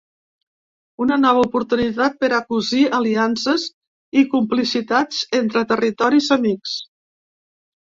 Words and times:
Una 1.03 1.17
nova 1.25 1.43
oportunitat 1.47 2.17
per 2.23 2.29
a 2.37 2.39
cosir 2.47 2.81
aliances 3.01 3.67
i 4.23 4.25
complicitats 4.33 5.23
entre 5.43 5.65
territoris 5.75 6.33
amics. 6.41 6.77